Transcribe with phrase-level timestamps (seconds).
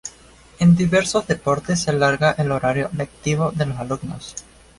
[0.57, 4.33] En diversos deportes se alargaba el horario lectivo de los alumnos.